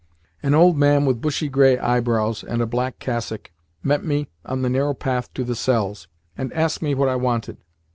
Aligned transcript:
An 0.41 0.55
old 0.55 0.77
man 0.79 1.05
with 1.05 1.21
bushy 1.21 1.47
grey 1.47 1.77
eyebrows 1.77 2.43
and 2.43 2.59
a 2.59 2.65
black 2.65 2.97
cassock 2.97 3.51
met 3.83 4.03
me 4.03 4.29
on 4.43 4.63
the 4.63 4.67
narrow 4.69 4.95
path 4.95 5.31
to 5.35 5.43
the 5.43 5.53
cells, 5.55 6.07
and 6.35 6.51
asked 6.53 6.81
me 6.81 6.95
what 6.95 7.07
I 7.07 7.15
wanted. 7.17 7.57